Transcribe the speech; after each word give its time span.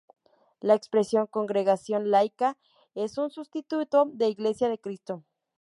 La 0.61 0.73
expresión 0.73 1.27
"congregación 1.27 2.09
laica" 2.09 2.57
es 2.95 3.19
un 3.19 3.29
sustituto 3.29 4.05
de 4.11 4.29
"iglesia 4.29 4.67
de 4.67 4.79
Cristo". 4.79 5.23